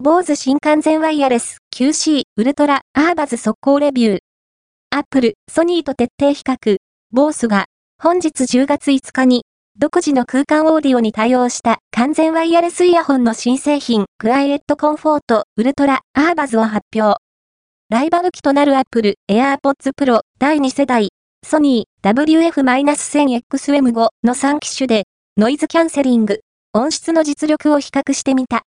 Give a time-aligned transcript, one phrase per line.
[0.00, 4.18] 坊主新完全ワイヤレス QC ウルトラアーバズ速攻レビュー。
[4.90, 6.76] アップル、ソニーと徹底比較。
[7.10, 7.64] ボースが
[8.00, 9.42] 本日10月5日に
[9.76, 17.20] 独自の空間オーディオに対応した完全ワイヤレスイヤホンの新製品クワイエットコンフォートウルトラアーバズを発表。
[17.90, 21.08] ライバル機となるアップル AirPods Pro 第2世代
[21.44, 23.92] ソニー WF-1000XM5
[24.22, 25.06] の3機種で
[25.36, 26.38] ノイズキャンセリング、
[26.72, 28.56] 音質の実力を比較してみた。